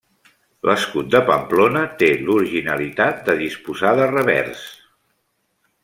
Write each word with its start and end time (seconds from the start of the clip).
L'escut 0.67 1.11
de 1.15 1.19
Pamplona 1.27 1.83
té 1.99 2.09
l'originalitat 2.29 3.21
de 3.29 3.37
disposar 3.45 3.93
de 4.01 4.09
revers. 4.15 4.65